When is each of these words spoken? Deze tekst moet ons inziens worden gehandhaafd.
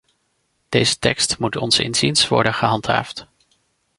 Deze 0.69 0.99
tekst 0.99 1.39
moet 1.39 1.55
ons 1.55 1.79
inziens 1.79 2.27
worden 2.27 2.53
gehandhaafd. 2.53 3.27